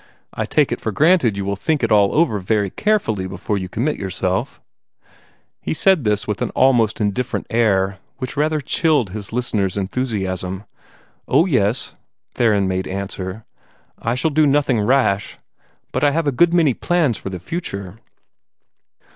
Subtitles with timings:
[0.33, 3.69] I take it for granted you will think it all over very carefully before you
[3.69, 4.59] commit yourself."
[5.61, 10.63] He said this with an almost indifferent air, which rather chilled his listener's enthusiasm.
[11.27, 11.93] "Oh, yes,",
[12.33, 13.45] Theron made answer;
[13.99, 15.37] "I shall do nothing rash.
[15.91, 17.99] But I have a good many plans for the future."